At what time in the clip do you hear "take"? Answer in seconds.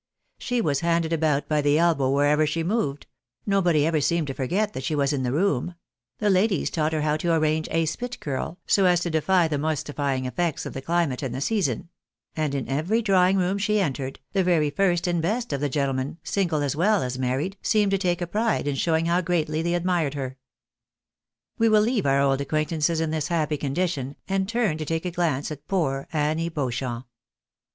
17.99-18.21, 24.85-25.05